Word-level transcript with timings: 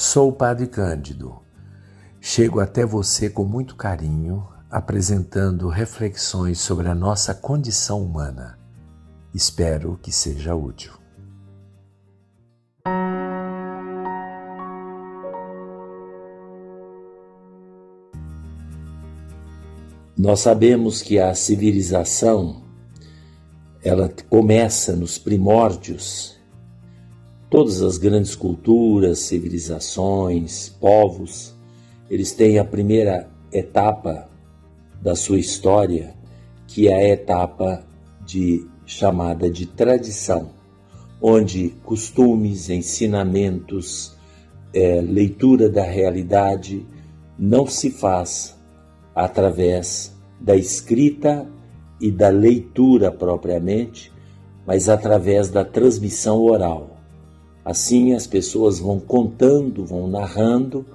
Sou 0.00 0.28
o 0.28 0.32
Padre 0.32 0.68
Cândido. 0.68 1.40
Chego 2.20 2.60
até 2.60 2.86
você 2.86 3.28
com 3.28 3.44
muito 3.44 3.74
carinho, 3.74 4.46
apresentando 4.70 5.68
reflexões 5.68 6.60
sobre 6.60 6.86
a 6.86 6.94
nossa 6.94 7.34
condição 7.34 8.00
humana. 8.00 8.56
Espero 9.34 9.98
que 10.00 10.12
seja 10.12 10.54
útil. 10.54 10.92
Nós 20.16 20.38
sabemos 20.38 21.02
que 21.02 21.18
a 21.18 21.34
civilização 21.34 22.62
ela 23.82 24.08
começa 24.30 24.94
nos 24.94 25.18
primórdios. 25.18 26.37
Todas 27.50 27.80
as 27.80 27.96
grandes 27.96 28.34
culturas, 28.34 29.20
civilizações, 29.20 30.68
povos, 30.68 31.54
eles 32.10 32.32
têm 32.32 32.58
a 32.58 32.64
primeira 32.64 33.26
etapa 33.50 34.28
da 35.00 35.16
sua 35.16 35.38
história, 35.38 36.14
que 36.66 36.88
é 36.88 36.94
a 36.94 37.08
etapa 37.08 37.82
de 38.26 38.66
chamada 38.84 39.50
de 39.50 39.64
tradição, 39.64 40.50
onde 41.22 41.70
costumes, 41.84 42.68
ensinamentos, 42.68 44.14
é, 44.74 45.00
leitura 45.00 45.70
da 45.70 45.84
realidade 45.84 46.86
não 47.38 47.66
se 47.66 47.90
faz 47.90 48.58
através 49.14 50.14
da 50.38 50.54
escrita 50.54 51.46
e 51.98 52.10
da 52.10 52.28
leitura 52.28 53.10
propriamente, 53.10 54.12
mas 54.66 54.90
através 54.90 55.48
da 55.48 55.64
transmissão 55.64 56.42
oral. 56.42 56.97
Assim 57.68 58.14
as 58.14 58.26
pessoas 58.26 58.78
vão 58.78 58.98
contando, 58.98 59.84
vão 59.84 60.08
narrando 60.08 60.86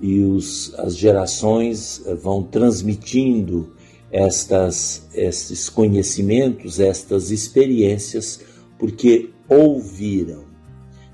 e 0.00 0.20
os, 0.20 0.72
as 0.78 0.96
gerações 0.96 2.00
vão 2.22 2.44
transmitindo 2.44 3.74
estas, 4.08 5.08
estes 5.12 5.68
conhecimentos, 5.68 6.78
estas 6.78 7.32
experiências, 7.32 8.38
porque 8.78 9.30
ouviram. 9.48 10.44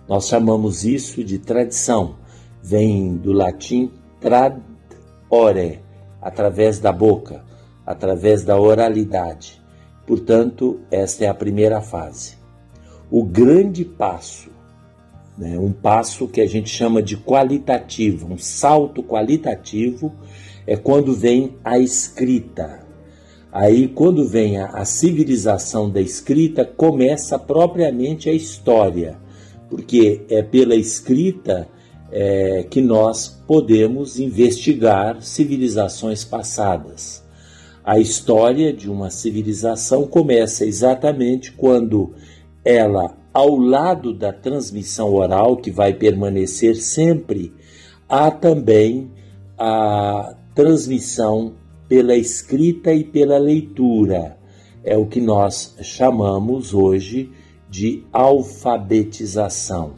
Nós 0.06 0.28
chamamos 0.28 0.84
isso 0.84 1.24
de 1.24 1.38
tradição, 1.38 2.16
vem 2.62 3.16
do 3.16 3.32
latim 3.32 3.90
trad 4.20 4.60
ore, 5.30 5.80
através 6.20 6.80
da 6.80 6.92
boca, 6.92 7.42
através 7.86 8.44
da 8.44 8.60
oralidade. 8.60 9.58
Portanto, 10.06 10.80
esta 10.90 11.24
é 11.24 11.28
a 11.28 11.34
primeira 11.34 11.80
fase. 11.80 12.36
O 13.10 13.24
grande 13.24 13.86
passo, 13.86 14.57
né, 15.38 15.56
um 15.58 15.72
passo 15.72 16.26
que 16.26 16.40
a 16.40 16.46
gente 16.46 16.68
chama 16.68 17.00
de 17.00 17.16
qualitativo, 17.16 18.32
um 18.32 18.36
salto 18.36 19.02
qualitativo, 19.02 20.12
é 20.66 20.76
quando 20.76 21.14
vem 21.14 21.56
a 21.64 21.78
escrita. 21.78 22.86
Aí, 23.50 23.88
quando 23.88 24.28
vem 24.28 24.58
a, 24.58 24.66
a 24.66 24.84
civilização 24.84 25.88
da 25.88 26.00
escrita, 26.00 26.64
começa 26.64 27.38
propriamente 27.38 28.28
a 28.28 28.32
história, 28.32 29.16
porque 29.70 30.22
é 30.28 30.42
pela 30.42 30.74
escrita 30.74 31.68
é, 32.10 32.66
que 32.68 32.80
nós 32.80 33.28
podemos 33.46 34.18
investigar 34.18 35.22
civilizações 35.22 36.24
passadas. 36.24 37.24
A 37.84 37.98
história 37.98 38.72
de 38.72 38.90
uma 38.90 39.08
civilização 39.08 40.06
começa 40.06 40.66
exatamente 40.66 41.52
quando 41.52 42.12
ela, 42.68 43.16
ao 43.32 43.56
lado 43.56 44.12
da 44.12 44.30
transmissão 44.30 45.14
oral, 45.14 45.56
que 45.56 45.70
vai 45.70 45.94
permanecer 45.94 46.76
sempre, 46.76 47.50
há 48.06 48.30
também 48.30 49.10
a 49.56 50.34
transmissão 50.54 51.54
pela 51.88 52.14
escrita 52.14 52.92
e 52.92 53.02
pela 53.02 53.38
leitura. 53.38 54.36
É 54.84 54.98
o 54.98 55.06
que 55.06 55.18
nós 55.18 55.76
chamamos 55.80 56.74
hoje 56.74 57.32
de 57.70 58.04
alfabetização. 58.12 59.92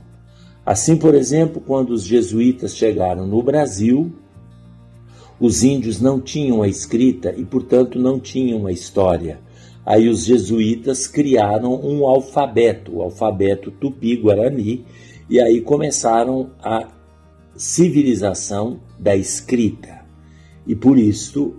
Assim, 0.65 0.97
por 0.97 1.17
exemplo, 1.17 1.61
quando 1.61 1.91
os 1.91 2.05
jesuítas 2.05 2.77
chegaram 2.77 3.27
no 3.27 3.43
Brasil, 3.43 4.13
os 5.41 5.65
índios 5.65 6.01
não 6.01 6.21
tinham 6.21 6.63
a 6.63 6.69
escrita 6.69 7.35
e, 7.37 7.45
portanto, 7.45 7.99
não 7.99 8.21
tinham 8.21 8.65
a 8.69 8.71
história. 8.71 9.41
Aí 9.85 10.09
os 10.09 10.25
jesuítas 10.25 11.07
criaram 11.07 11.75
um 11.75 12.07
alfabeto, 12.07 12.97
o 12.97 13.03
alfabeto 13.03 13.71
tupi-guarani, 13.71 14.85
e 15.29 15.41
aí 15.41 15.61
começaram 15.61 16.51
a 16.63 16.89
civilização 17.57 18.81
da 18.99 19.17
escrita. 19.17 20.01
E 20.67 20.75
por 20.75 20.99
isso, 20.99 21.55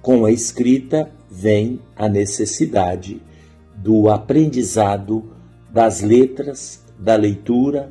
com 0.00 0.24
a 0.24 0.30
escrita, 0.30 1.10
vem 1.30 1.80
a 1.96 2.08
necessidade 2.08 3.20
do 3.76 4.08
aprendizado 4.08 5.24
das 5.70 6.00
letras, 6.00 6.84
da 6.98 7.16
leitura, 7.16 7.90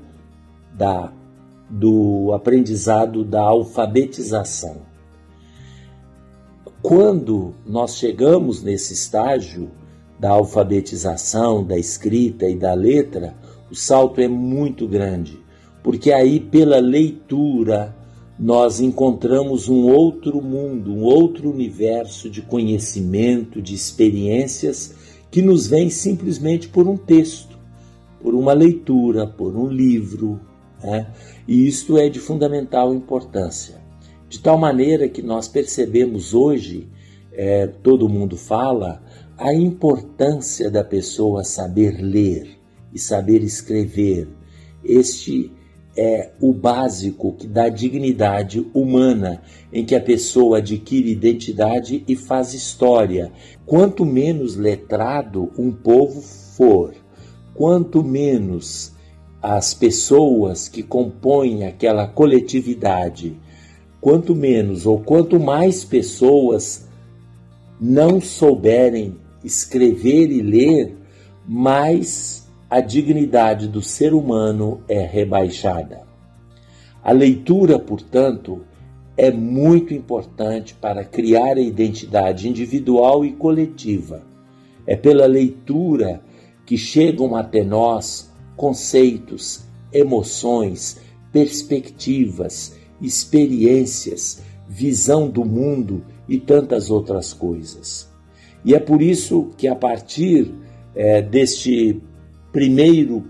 da, 0.73 1.11
do 1.69 2.31
aprendizado 2.33 3.23
da 3.23 3.41
alfabetização. 3.41 4.92
Quando 6.83 7.53
nós 7.65 7.95
chegamos 7.95 8.61
nesse 8.61 8.91
estágio 8.91 9.71
da 10.19 10.31
alfabetização, 10.31 11.63
da 11.63 11.77
escrita 11.77 12.45
e 12.45 12.57
da 12.57 12.73
letra, 12.73 13.37
o 13.71 13.75
salto 13.75 14.19
é 14.19 14.27
muito 14.27 14.85
grande, 14.85 15.39
porque 15.81 16.11
aí, 16.11 16.41
pela 16.41 16.79
leitura, 16.79 17.95
nós 18.37 18.81
encontramos 18.81 19.69
um 19.69 19.87
outro 19.87 20.41
mundo, 20.41 20.91
um 20.91 21.03
outro 21.03 21.49
universo 21.49 22.29
de 22.29 22.41
conhecimento, 22.41 23.61
de 23.61 23.73
experiências 23.73 24.93
que 25.31 25.41
nos 25.41 25.65
vem 25.65 25.89
simplesmente 25.89 26.67
por 26.67 26.85
um 26.85 26.97
texto, 26.97 27.57
por 28.21 28.35
uma 28.35 28.51
leitura, 28.51 29.25
por 29.25 29.55
um 29.55 29.69
livro, 29.69 30.37
né? 30.83 31.07
E 31.47 31.65
isto 31.65 31.97
é 31.97 32.09
de 32.09 32.19
fundamental 32.19 32.93
importância. 32.93 33.82
De 34.33 34.39
tal 34.39 34.57
maneira 34.57 35.07
que 35.07 35.21
nós 35.21 35.47
percebemos 35.47 36.33
hoje, 36.33 36.87
é, 37.31 37.67
todo 37.67 38.09
mundo 38.09 38.35
fala, 38.35 39.03
a 39.37 39.53
importância 39.53 40.71
da 40.71 40.83
pessoa 40.83 41.43
saber 41.43 42.01
ler 42.01 42.57
e 42.91 42.97
saber 42.97 43.43
escrever. 43.43 44.27
Este 44.83 45.51
é 45.95 46.31
o 46.41 46.51
básico 46.51 47.33
que 47.33 47.45
dá 47.45 47.69
dignidade 47.69 48.65
humana, 48.73 49.43
em 49.71 49.85
que 49.85 49.93
a 49.93 50.01
pessoa 50.01 50.57
adquire 50.57 51.11
identidade 51.11 52.03
e 52.07 52.15
faz 52.15 52.55
história. 52.55 53.31
Quanto 53.67 54.03
menos 54.03 54.55
letrado 54.55 55.51
um 55.55 55.71
povo 55.71 56.21
for, 56.21 56.95
quanto 57.53 58.03
menos 58.03 58.93
as 59.39 59.75
pessoas 59.75 60.67
que 60.67 60.81
compõem 60.81 61.67
aquela 61.67 62.07
coletividade, 62.07 63.37
quanto 64.03 64.35
menos 64.35 64.85
ou 64.85 64.99
quanto 64.99 65.39
mais 65.39 65.85
pessoas 65.85 66.89
não 67.79 68.19
souberem 68.19 69.15
escrever 69.41 70.29
e 70.29 70.41
ler, 70.41 70.97
mais 71.47 72.45
a 72.69 72.81
dignidade 72.81 73.65
do 73.69 73.81
ser 73.81 74.13
humano 74.13 74.81
é 74.89 75.05
rebaixada. 75.05 76.01
A 77.01 77.13
leitura, 77.13 77.79
portanto, 77.79 78.65
é 79.15 79.31
muito 79.31 79.93
importante 79.93 80.73
para 80.73 81.05
criar 81.05 81.55
a 81.55 81.61
identidade 81.61 82.49
individual 82.49 83.23
e 83.23 83.31
coletiva. 83.31 84.21
É 84.85 84.97
pela 84.97 85.25
leitura 85.25 86.21
que 86.65 86.77
chegam 86.77 87.37
até 87.37 87.63
nós 87.63 88.29
conceitos, 88.57 89.63
emoções, 89.93 90.99
perspectivas, 91.31 92.82
experiências, 93.03 94.41
visão 94.67 95.29
do 95.29 95.45
mundo 95.45 96.03
e 96.27 96.39
tantas 96.39 96.89
outras 96.89 97.33
coisas. 97.33 98.09
E 98.65 98.73
é 98.73 98.79
por 98.79 99.01
isso 99.01 99.49
que, 99.57 99.67
a 99.67 99.75
partir 99.75 100.51
é, 100.95 101.21
deste 101.21 102.01
primeiro 102.51 103.25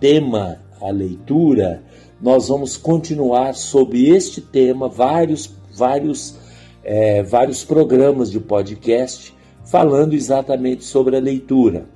tema, 0.00 0.60
a 0.80 0.90
leitura, 0.90 1.82
nós 2.20 2.48
vamos 2.48 2.76
continuar 2.76 3.54
sobre 3.54 4.08
este 4.08 4.40
tema 4.40 4.88
vários, 4.88 5.54
vários, 5.76 6.36
é, 6.82 7.22
vários 7.22 7.64
programas 7.64 8.30
de 8.30 8.40
podcast 8.40 9.34
falando 9.64 10.14
exatamente 10.14 10.84
sobre 10.84 11.16
a 11.16 11.20
leitura. 11.20 11.86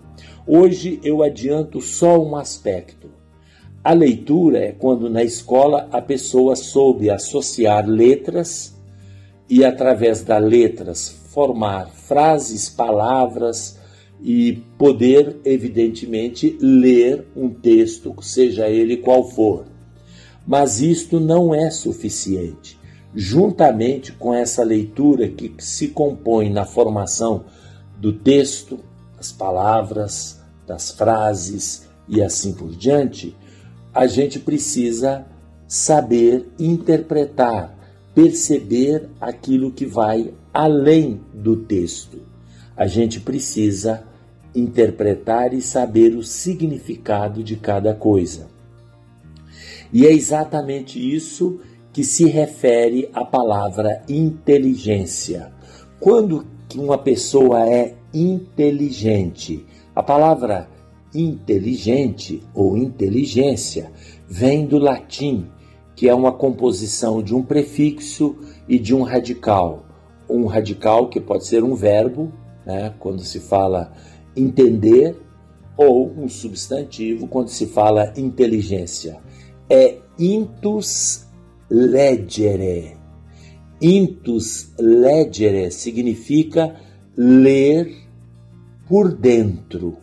Hoje 0.47 0.99
eu 1.03 1.23
adianto 1.23 1.81
só 1.81 2.19
um 2.19 2.35
aspecto. 2.37 3.18
A 3.83 3.93
leitura 3.93 4.59
é 4.59 4.73
quando 4.73 5.09
na 5.09 5.23
escola 5.23 5.89
a 5.93 6.03
pessoa 6.03 6.57
soube 6.57 7.09
associar 7.11 7.89
letras 7.89 8.77
e, 9.49 9.65
através 9.65 10.23
das 10.23 10.43
letras, 10.43 11.09
formar 11.09 11.89
frases, 11.89 12.69
palavras 12.69 13.79
e 14.21 14.61
poder, 14.77 15.37
evidentemente, 15.45 16.59
ler 16.61 17.25
um 17.37 17.49
texto, 17.49 18.15
seja 18.21 18.69
ele 18.69 18.97
qual 18.97 19.29
for. 19.31 19.67
Mas 20.47 20.81
isto 20.81 21.21
não 21.21 21.55
é 21.55 21.71
suficiente. 21.71 22.79
Juntamente 23.15 24.13
com 24.13 24.35
essa 24.35 24.63
leitura 24.63 25.29
que 25.29 25.55
se 25.59 25.89
compõe 25.89 26.51
na 26.51 26.65
formação 26.65 27.45
do 27.97 28.13
texto, 28.13 28.81
das 29.17 29.33
palavras, 29.33 30.41
das 30.67 30.91
frases 30.91 31.89
e 32.09 32.23
assim 32.23 32.53
por 32.53 32.71
diante, 32.71 33.37
a 33.93 34.07
gente 34.07 34.39
precisa 34.39 35.27
saber 35.67 36.49
interpretar, 36.59 37.77
perceber 38.15 39.09
aquilo 39.21 39.71
que 39.71 39.87
vai 39.87 40.33
além 40.53 41.21
do 41.33 41.57
texto. 41.57 42.19
A 42.77 42.87
gente 42.87 43.21
precisa 43.21 44.05
interpretar 44.55 45.53
e 45.53 45.61
saber 45.61 46.15
o 46.15 46.23
significado 46.23 47.43
de 47.43 47.57
cada 47.57 47.95
coisa. 47.95 48.49
E 49.93 50.07
é 50.07 50.13
exatamente 50.13 50.99
isso 50.99 51.61
que 51.93 52.05
se 52.05 52.27
refere 52.27 53.09
à 53.13 53.25
palavra 53.25 54.03
inteligência. 54.09 55.53
Quando 55.99 56.47
uma 56.77 56.99
pessoa 56.99 57.69
é 57.69 57.95
inteligente, 58.13 59.65
a 59.95 60.03
palavra 60.03 60.69
inteligente 61.15 62.43
ou 62.55 62.77
inteligência 62.77 63.91
vem 64.29 64.67
do 64.67 64.79
latim, 64.79 65.47
que 65.97 66.09
é 66.09 66.15
uma 66.15 66.33
composição 66.33 67.23
de 67.23 67.35
um 67.35 67.43
prefixo 67.43 68.37
e 68.69 68.79
de 68.79 68.95
um 68.95 69.03
radical. 69.03 69.87
Um 70.29 70.47
radical 70.47 71.09
que 71.09 71.21
pode 71.21 71.47
ser 71.47 71.65
um 71.65 71.75
verbo, 71.75 72.33
né, 72.65 72.95
quando 72.99 73.23
se 73.23 73.41
fala 73.41 73.93
entender, 74.37 75.17
ou 75.77 76.13
um 76.19 76.29
substantivo 76.29 77.29
quando 77.29 77.49
se 77.49 77.67
fala 77.67 78.13
inteligência. 78.17 79.19
É 79.71 79.99
intus 80.19 81.27
legere. 81.71 82.97
Intus 83.81 84.73
legere 84.77 85.71
significa 85.71 86.75
ler 87.17 87.95
por 88.89 89.13
dentro, 89.13 89.99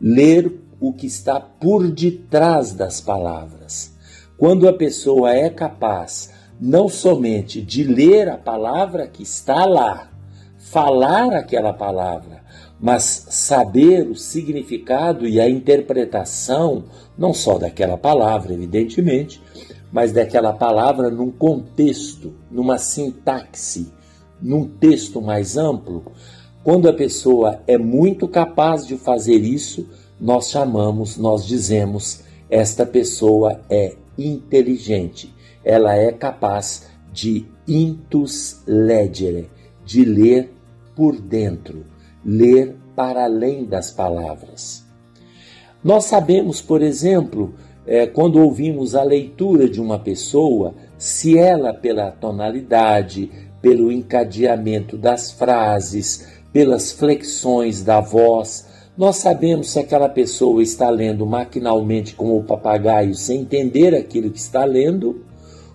ler 0.00 0.52
o 0.80 0.92
que 0.92 1.06
está 1.06 1.40
por 1.40 1.90
detrás 1.90 2.72
das 2.72 3.00
palavras. 3.00 3.94
Quando 4.36 4.68
a 4.68 4.72
pessoa 4.72 5.34
é 5.34 5.48
capaz 5.48 6.30
não 6.60 6.88
somente 6.88 7.60
de 7.60 7.84
ler 7.84 8.28
a 8.28 8.36
palavra 8.36 9.06
que 9.06 9.22
está 9.22 9.64
lá, 9.64 10.10
falar 10.58 11.34
aquela 11.34 11.72
palavra, 11.72 12.42
mas 12.80 13.26
saber 13.30 14.06
o 14.08 14.14
significado 14.14 15.26
e 15.26 15.40
a 15.40 15.48
interpretação, 15.48 16.84
não 17.16 17.32
só 17.32 17.58
daquela 17.58 17.96
palavra, 17.96 18.52
evidentemente, 18.52 19.40
mas 19.92 20.12
daquela 20.12 20.52
palavra 20.52 21.10
num 21.10 21.30
contexto, 21.30 22.34
numa 22.50 22.78
sintaxe, 22.78 23.90
num 24.40 24.66
texto 24.66 25.22
mais 25.22 25.56
amplo. 25.56 26.12
Quando 26.66 26.88
a 26.88 26.92
pessoa 26.92 27.60
é 27.64 27.78
muito 27.78 28.26
capaz 28.26 28.84
de 28.84 28.96
fazer 28.96 29.38
isso, 29.44 29.88
nós 30.20 30.50
chamamos, 30.50 31.16
nós 31.16 31.46
dizemos, 31.46 32.24
esta 32.50 32.84
pessoa 32.84 33.60
é 33.70 33.94
inteligente, 34.18 35.32
ela 35.64 35.94
é 35.94 36.10
capaz 36.10 36.88
de 37.12 37.46
intus 37.68 38.62
legere, 38.66 39.48
de 39.84 40.04
ler 40.04 40.52
por 40.96 41.20
dentro 41.20 41.84
ler 42.24 42.74
para 42.96 43.22
além 43.22 43.64
das 43.64 43.92
palavras. 43.92 44.84
Nós 45.84 46.06
sabemos, 46.06 46.60
por 46.60 46.82
exemplo, 46.82 47.54
é, 47.86 48.08
quando 48.08 48.40
ouvimos 48.40 48.96
a 48.96 49.04
leitura 49.04 49.68
de 49.68 49.80
uma 49.80 50.00
pessoa, 50.00 50.74
se 50.98 51.38
ela, 51.38 51.72
pela 51.72 52.10
tonalidade, 52.10 53.30
pelo 53.62 53.92
encadeamento 53.92 54.96
das 54.96 55.30
frases, 55.30 56.35
pelas 56.56 56.90
flexões 56.90 57.82
da 57.82 58.00
voz, 58.00 58.66
nós 58.96 59.16
sabemos 59.16 59.68
se 59.68 59.78
aquela 59.78 60.08
pessoa 60.08 60.62
está 60.62 60.88
lendo 60.88 61.26
maquinalmente 61.26 62.14
como 62.14 62.34
o 62.38 62.44
papagaio 62.44 63.14
sem 63.14 63.42
entender 63.42 63.94
aquilo 63.94 64.30
que 64.30 64.38
está 64.38 64.64
lendo, 64.64 65.22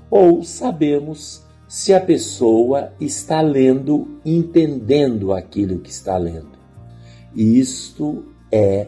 ou 0.09 0.43
sabemos 0.43 1.43
se 1.67 1.93
a 1.93 2.01
pessoa 2.01 2.93
está 2.99 3.41
lendo, 3.41 4.19
entendendo 4.25 5.31
aquilo 5.33 5.77
que 5.77 5.91
está 5.91 6.17
lendo. 6.17 6.57
Isto 7.35 8.25
é 8.51 8.87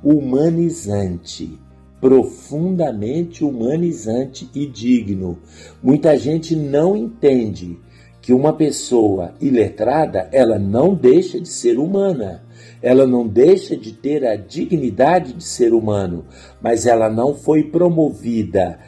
humanizante, 0.00 1.58
profundamente 2.00 3.42
humanizante 3.42 4.48
e 4.54 4.64
digno. 4.64 5.40
Muita 5.82 6.16
gente 6.16 6.54
não 6.54 6.96
entende 6.96 7.80
que 8.22 8.32
uma 8.32 8.52
pessoa 8.52 9.34
iletrada, 9.40 10.28
ela 10.32 10.56
não 10.56 10.94
deixa 10.94 11.40
de 11.40 11.48
ser 11.48 11.76
humana. 11.76 12.44
Ela 12.80 13.06
não 13.06 13.26
deixa 13.26 13.76
de 13.76 13.92
ter 13.92 14.24
a 14.24 14.36
dignidade 14.36 15.32
de 15.32 15.44
ser 15.44 15.74
humano, 15.74 16.24
mas 16.60 16.86
ela 16.86 17.10
não 17.10 17.34
foi 17.34 17.64
promovida 17.64 18.78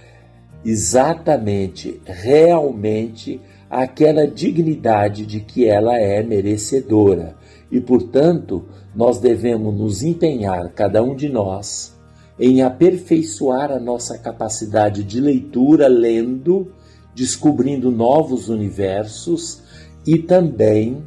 exatamente, 0.65 2.01
realmente, 2.05 3.41
aquela 3.69 4.27
dignidade 4.27 5.27
de 5.27 5.41
que 5.41 5.67
ela 5.67 5.99
é 5.99 6.23
merecedora. 6.23 7.37
E, 7.71 7.81
portanto, 7.81 8.65
nós 8.95 9.19
devemos 9.19 9.75
nos 9.75 10.03
empenhar, 10.03 10.71
cada 10.71 11.03
um 11.03 11.15
de 11.15 11.29
nós, 11.29 11.95
em 12.39 12.63
aperfeiçoar 12.63 13.71
a 13.71 13.79
nossa 13.79 14.17
capacidade 14.17 15.05
de 15.05 15.21
leitura, 15.21 15.87
lendo, 15.87 16.73
descobrindo 17.15 17.91
novos 17.91 18.49
universos 18.49 19.63
e 20.07 20.19
também 20.19 21.07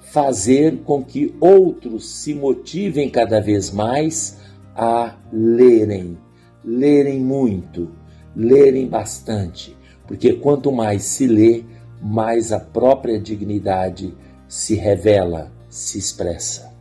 fazer 0.00 0.78
com 0.84 1.02
que 1.02 1.34
outros 1.40 2.08
se 2.08 2.34
motivem 2.34 3.10
cada 3.10 3.40
vez 3.40 3.70
mais 3.70 4.38
a 4.74 5.16
lerem, 5.32 6.16
lerem 6.64 7.20
muito 7.20 7.88
lerem 8.36 8.86
bastante, 8.86 9.74
porque 10.06 10.34
quanto 10.34 10.70
mais 10.70 11.04
se 11.04 11.26
lê, 11.26 11.64
mais 12.02 12.52
a 12.52 12.60
própria 12.60 13.18
dignidade 13.18 14.14
se 14.46 14.74
revela, 14.74 15.50
se 15.70 15.98
expressa. 15.98 16.75